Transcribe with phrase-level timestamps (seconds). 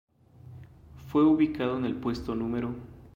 [1.09, 2.73] Fue ubicado en el puesto Nro.